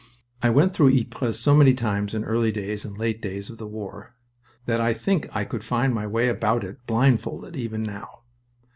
I 0.41 0.49
went 0.49 0.73
through 0.73 0.97
Ypres 0.97 1.39
so 1.39 1.53
many 1.55 1.75
times 1.75 2.15
in 2.15 2.23
early 2.23 2.51
days 2.51 2.83
and 2.85 2.97
late 2.97 3.21
days 3.21 3.51
of 3.51 3.59
the 3.59 3.67
war 3.67 4.15
that 4.65 4.81
I 4.81 4.95
think 4.95 5.27
I 5.31 5.45
could 5.45 5.63
find 5.63 5.93
my 5.93 6.07
way 6.07 6.27
about 6.27 6.63
it 6.63 6.83
blindfold, 6.87 7.55
even 7.55 7.83
now. 7.83 8.23